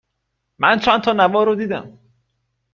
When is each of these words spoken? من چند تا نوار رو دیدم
من 0.59 0.79
چند 0.79 1.01
تا 1.01 1.13
نوار 1.13 1.45
رو 1.45 1.55
دیدم 1.55 1.99